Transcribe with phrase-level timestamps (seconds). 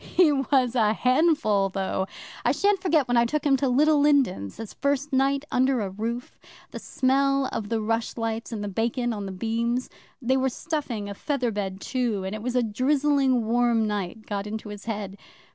[0.03, 2.07] He was a handful, though!
[2.43, 5.91] I shan't forget when I took him to Little Lindens his first night under a
[5.91, 6.39] roof.
[6.71, 11.13] The smell of the rushlights and the bacon on the beams they were stuffing a
[11.13, 15.19] feather bed too, and it was a drizzling warm night got into his head.